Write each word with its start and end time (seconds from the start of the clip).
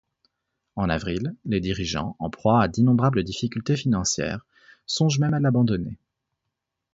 En 0.77 0.89
avril, 0.89 1.35
les 1.45 1.59
dirigeants, 1.59 2.15
en 2.17 2.31
proie 2.31 2.63
à 2.63 2.67
d'innombrables 2.67 3.21
difficultés 3.23 3.75
financières, 3.77 4.47
songent 4.87 5.19
même 5.19 5.35
à 5.35 5.39
l'abandonner. 5.39 5.99